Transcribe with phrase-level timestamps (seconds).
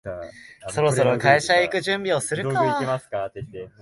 [0.69, 2.61] そろそろ会社へ行く準備をするか